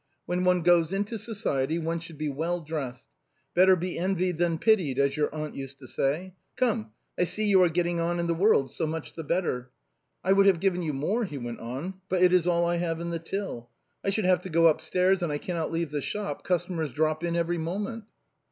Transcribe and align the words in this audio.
When 0.25 0.43
one 0.43 0.63
goes 0.63 0.91
into 0.93 1.19
society 1.19 1.77
one 1.77 1.99
should 1.99 2.17
be 2.17 2.27
well 2.27 2.59
dressed. 2.61 3.05
Better 3.53 3.75
be 3.75 3.99
envied 3.99 4.39
than 4.39 4.57
pitied, 4.57 4.97
as 4.97 5.15
your 5.15 5.29
aunt 5.31 5.53
used 5.55 5.77
to 5.77 5.85
say. 5.85 6.33
Come, 6.55 6.89
I 7.19 7.23
see 7.25 7.45
you 7.45 7.61
are 7.61 7.69
getting 7.69 7.99
on 7.99 8.19
in 8.19 8.25
the 8.25 8.33
world, 8.33 8.71
so 8.71 8.87
much 8.87 9.13
the 9.13 9.23
better. 9.23 9.69
I 10.23 10.33
would 10.33 10.47
have 10.47 10.59
given 10.59 10.81
you 10.81 10.91
more," 10.93 11.25
he 11.25 11.37
went 11.37 11.59
on," 11.59 11.93
but 12.09 12.23
it 12.23 12.33
is 12.33 12.47
all 12.47 12.65
I 12.65 12.77
have 12.77 12.99
in 12.99 13.11
the 13.11 13.19
till. 13.19 13.69
I 14.03 14.09
should 14.09 14.25
have 14.25 14.41
to 14.41 14.49
go 14.49 14.69
upstairs 14.69 15.21
and 15.21 15.31
I 15.31 15.37
cannot 15.37 15.71
leave 15.71 15.91
the 15.91 16.01
shop, 16.01 16.43
customers 16.43 16.93
drop 16.93 17.23
in 17.23 17.35
every 17.35 17.59
moment." 17.59 18.05